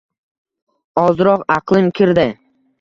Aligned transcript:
Ozroq 1.03 1.45
aqlim 1.59 1.95
kirdi. 2.01 2.29